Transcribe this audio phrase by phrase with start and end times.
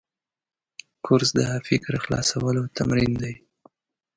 [1.05, 3.33] کورس د فکر خلاصولو تمرین دی.